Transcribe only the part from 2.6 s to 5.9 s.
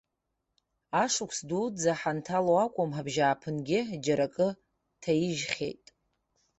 акәым, абжьааԥынгьы џьара акы ҭаижьхьеит.